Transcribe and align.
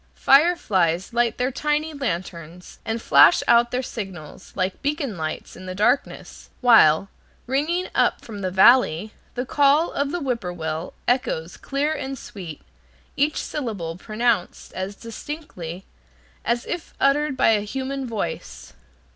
Fireflies 0.15 1.13
light 1.13 1.37
their 1.37 1.51
tiny 1.51 1.93
lanterns 1.93 2.79
and 2.83 2.99
flash 2.99 3.43
out 3.47 3.69
their 3.69 3.83
signals, 3.83 4.51
like 4.55 4.81
beacon 4.81 5.15
lights 5.15 5.55
in 5.55 5.67
the 5.67 5.75
darkness, 5.75 6.49
while, 6.59 7.09
ringing 7.45 7.87
up 7.93 8.25
from 8.25 8.41
the 8.41 8.49
valley, 8.49 9.13
the 9.35 9.45
call 9.45 9.91
of 9.91 10.09
the 10.09 10.19
whip 10.19 10.41
poor 10.41 10.51
will 10.53 10.95
echoes 11.07 11.55
clear 11.55 11.93
and 11.93 12.17
sweet, 12.17 12.63
each 13.15 13.37
syllable 13.39 13.95
pronounced 13.95 14.73
as 14.73 14.95
distinctly 14.95 15.85
as 16.43 16.65
if 16.65 16.95
uttered 16.99 17.37
by 17.37 17.49
a 17.49 17.61
human 17.61 18.07
voice. 18.07 18.73